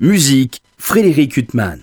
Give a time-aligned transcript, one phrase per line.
[0.00, 1.80] Musique, Frédéric Huttman.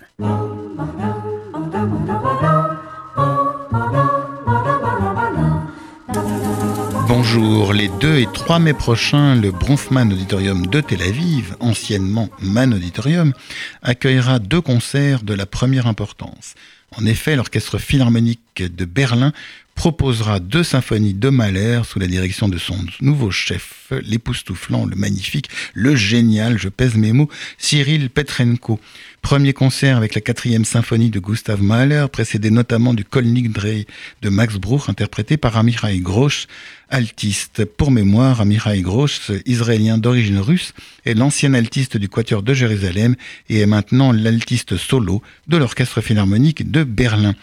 [7.09, 12.73] Bonjour, les 2 et 3 mai prochains, le Bronfman Auditorium de Tel Aviv, anciennement Man
[12.73, 13.33] Auditorium,
[13.81, 16.54] accueillera deux concerts de la première importance.
[16.95, 19.34] En effet, l'Orchestre Philharmonique de Berlin
[19.76, 25.49] proposera deux symphonies de Mahler sous la direction de son nouveau chef, l'époustouflant, le magnifique,
[25.73, 28.80] le génial, je pèse mes mots, Cyril Petrenko.
[29.22, 33.05] Premier concert avec la quatrième symphonie de Gustav Mahler, précédé notamment du
[33.50, 33.86] Dreh
[34.22, 36.48] de Max Bruch, interprété par Amirai Grosch,
[36.90, 37.66] altiste.
[37.66, 40.73] Pour mémoire, Amirai Grosch, israélien d'origine russe,
[41.06, 43.16] est l'ancien altiste du Quatuor de Jérusalem
[43.50, 47.34] et est maintenant l'altiste solo de l'Orchestre Philharmonique de Berlin.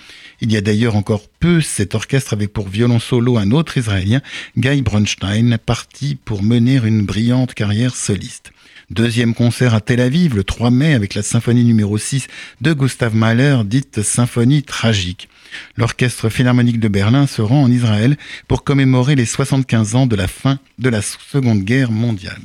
[0.41, 4.20] Il y a d'ailleurs encore peu, cet orchestre avait pour violon solo un autre israélien,
[4.56, 8.52] Guy Bronstein, parti pour mener une brillante carrière soliste.
[8.88, 12.29] Deuxième concert à Tel Aviv le 3 mai avec la symphonie numéro 6
[12.60, 15.29] de Gustav Mahler, dite symphonie tragique.
[15.77, 20.29] L'orchestre philharmonique de Berlin se rend en Israël pour commémorer les 75 ans de la
[20.29, 22.38] fin de la Seconde Guerre mondiale.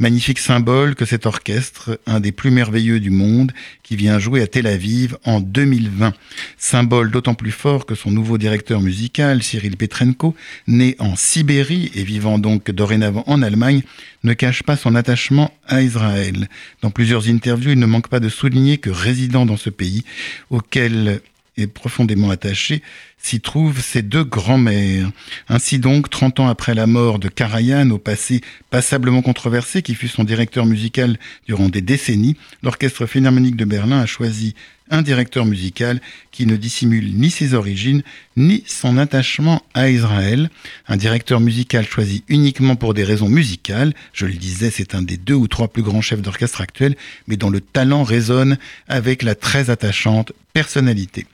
[0.00, 4.46] Magnifique symbole que cet orchestre, un des plus merveilleux du monde, qui vient jouer à
[4.46, 6.14] Tel Aviv en 2020.
[6.56, 10.34] Symbole d'autant plus fort que son nouveau directeur musical, Cyril Petrenko,
[10.66, 13.82] né en Sibérie et vivant donc dorénavant en Allemagne,
[14.24, 16.48] ne cache pas son attachement à Israël.
[16.80, 20.04] Dans plusieurs interviews, il ne manque pas de souligner que résident dans ce pays,
[20.48, 21.20] auquel
[21.58, 22.82] est profondément attaché,
[23.22, 25.10] s'y trouvent ses deux grands-mères.
[25.48, 28.40] Ainsi donc, 30 ans après la mort de Karajan, au passé
[28.70, 34.06] passablement controversé, qui fut son directeur musical durant des décennies, l'Orchestre Philharmonique de Berlin a
[34.06, 34.54] choisi
[34.90, 36.00] un directeur musical
[36.32, 38.02] qui ne dissimule ni ses origines,
[38.36, 40.50] ni son attachement à Israël.
[40.88, 43.94] Un directeur musical choisi uniquement pour des raisons musicales.
[44.12, 46.96] Je le disais, c'est un des deux ou trois plus grands chefs d'orchestre actuels,
[47.28, 51.26] mais dont le talent résonne avec la très attachante personnalité.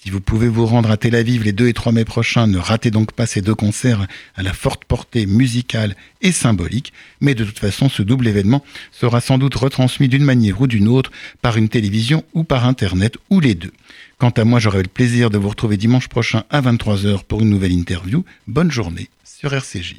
[0.00, 2.58] Si vous pouvez vous rendre à Tel Aviv les 2 et 3 mai prochains, ne
[2.58, 6.92] ratez donc pas ces deux concerts à la forte portée musicale et symbolique.
[7.20, 10.86] Mais de toute façon, ce double événement sera sans doute retransmis d'une manière ou d'une
[10.86, 11.10] autre
[11.42, 13.72] par une télévision ou par Internet ou les deux.
[14.18, 17.50] Quant à moi, j'aurai le plaisir de vous retrouver dimanche prochain à 23h pour une
[17.50, 18.24] nouvelle interview.
[18.46, 19.96] Bonne journée sur RCJ.